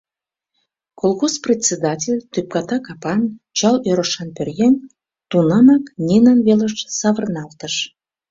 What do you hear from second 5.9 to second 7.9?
Нинан велыш савырналтыш.